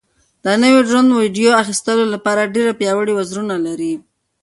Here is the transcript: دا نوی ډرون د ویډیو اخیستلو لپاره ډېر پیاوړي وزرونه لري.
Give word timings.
دا 0.43 0.53
نوی 0.63 0.81
ډرون 0.87 1.05
د 1.07 1.11
ویډیو 1.21 1.59
اخیستلو 1.63 2.05
لپاره 2.13 2.51
ډېر 2.55 2.67
پیاوړي 2.79 3.13
وزرونه 3.15 3.55
لري. 3.65 3.93